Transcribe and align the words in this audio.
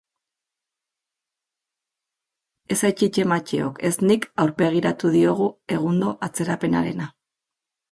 Ez 2.77 2.79
aitite 2.89 3.27
Mateok 3.33 3.83
ez 3.91 3.93
nik 4.09 4.27
aurpegiratu 4.47 5.15
diogu 5.19 5.53
egundo 5.79 6.17
atzerapenarena. 6.31 7.15